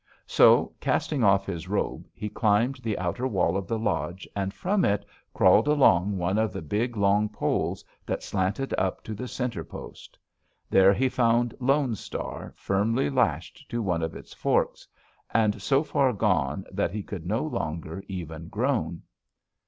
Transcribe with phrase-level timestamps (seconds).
[0.25, 4.83] So, casting off his robe, he climbed the outer wall of the lodge, and from
[4.83, 9.63] it crawled along one of the big long poles that slanted up to the center
[9.63, 10.17] post.
[10.71, 14.87] There he found Lone Star, firmly lashed to one of its forks,
[15.35, 19.03] and so far gone that he could no longer even groan.